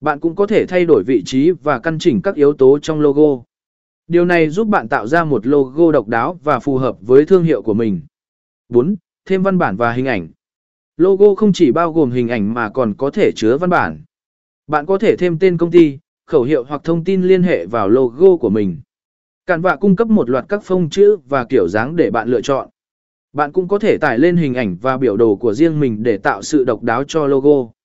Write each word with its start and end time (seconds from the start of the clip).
Bạn 0.00 0.20
cũng 0.20 0.34
có 0.34 0.46
thể 0.46 0.66
thay 0.66 0.84
đổi 0.84 1.02
vị 1.06 1.22
trí 1.26 1.50
và 1.50 1.78
căn 1.78 1.98
chỉnh 1.98 2.22
các 2.22 2.34
yếu 2.34 2.52
tố 2.52 2.78
trong 2.78 3.00
logo. 3.00 3.42
Điều 4.06 4.24
này 4.24 4.48
giúp 4.48 4.68
bạn 4.68 4.88
tạo 4.88 5.06
ra 5.06 5.24
một 5.24 5.46
logo 5.46 5.92
độc 5.92 6.08
đáo 6.08 6.38
và 6.44 6.60
phù 6.60 6.78
hợp 6.78 6.96
với 7.00 7.24
thương 7.26 7.44
hiệu 7.44 7.62
của 7.62 7.74
mình. 7.74 8.00
4. 8.68 8.96
Thêm 9.24 9.42
văn 9.42 9.58
bản 9.58 9.76
và 9.76 9.92
hình 9.92 10.06
ảnh. 10.06 10.28
Logo 10.96 11.34
không 11.34 11.52
chỉ 11.52 11.72
bao 11.72 11.92
gồm 11.92 12.10
hình 12.10 12.28
ảnh 12.28 12.54
mà 12.54 12.70
còn 12.70 12.94
có 12.94 13.10
thể 13.10 13.30
chứa 13.36 13.58
văn 13.58 13.70
bản. 13.70 14.04
Bạn 14.66 14.86
có 14.86 14.98
thể 14.98 15.16
thêm 15.16 15.38
tên 15.38 15.56
công 15.56 15.70
ty, 15.70 15.98
khẩu 16.26 16.42
hiệu 16.42 16.64
hoặc 16.64 16.84
thông 16.84 17.04
tin 17.04 17.22
liên 17.22 17.42
hệ 17.42 17.66
vào 17.66 17.88
logo 17.88 18.36
của 18.36 18.50
mình. 18.50 18.80
Canva 19.46 19.76
cung 19.76 19.96
cấp 19.96 20.08
một 20.08 20.30
loạt 20.30 20.44
các 20.48 20.64
phông 20.64 20.90
chữ 20.90 21.16
và 21.28 21.44
kiểu 21.44 21.68
dáng 21.68 21.96
để 21.96 22.10
bạn 22.10 22.28
lựa 22.28 22.40
chọn. 22.40 22.68
Bạn 23.32 23.52
cũng 23.52 23.68
có 23.68 23.78
thể 23.78 23.98
tải 23.98 24.18
lên 24.18 24.36
hình 24.36 24.54
ảnh 24.54 24.76
và 24.80 24.96
biểu 24.96 25.16
đồ 25.16 25.36
của 25.36 25.54
riêng 25.54 25.80
mình 25.80 26.02
để 26.02 26.18
tạo 26.18 26.42
sự 26.42 26.64
độc 26.64 26.82
đáo 26.82 27.04
cho 27.04 27.26
logo. 27.26 27.75